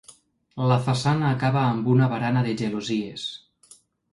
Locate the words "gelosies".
2.63-3.29